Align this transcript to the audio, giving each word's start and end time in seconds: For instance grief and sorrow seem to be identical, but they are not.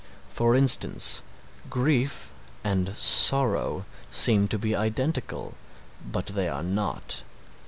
For 0.29 0.55
instance 0.55 1.21
grief 1.69 2.31
and 2.63 2.97
sorrow 2.97 3.85
seem 4.09 4.47
to 4.47 4.57
be 4.57 4.75
identical, 4.75 5.53
but 6.11 6.25
they 6.25 6.47
are 6.47 6.63
not. 6.63 7.21